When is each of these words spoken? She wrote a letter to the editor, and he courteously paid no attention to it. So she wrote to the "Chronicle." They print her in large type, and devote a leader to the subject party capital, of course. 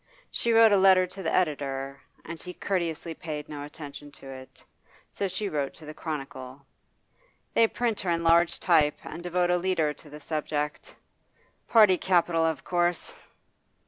She 0.31 0.51
wrote 0.51 0.71
a 0.71 0.77
letter 0.77 1.05
to 1.05 1.21
the 1.21 1.31
editor, 1.31 2.01
and 2.25 2.41
he 2.41 2.55
courteously 2.55 3.13
paid 3.13 3.47
no 3.47 3.61
attention 3.63 4.09
to 4.13 4.27
it. 4.31 4.63
So 5.11 5.27
she 5.27 5.47
wrote 5.47 5.75
to 5.75 5.85
the 5.85 5.93
"Chronicle." 5.93 6.65
They 7.53 7.67
print 7.67 7.99
her 8.01 8.09
in 8.09 8.23
large 8.23 8.59
type, 8.59 8.97
and 9.03 9.21
devote 9.21 9.51
a 9.51 9.57
leader 9.57 9.93
to 9.93 10.09
the 10.09 10.19
subject 10.19 10.95
party 11.67 11.99
capital, 11.99 12.43
of 12.43 12.63
course. 12.63 13.13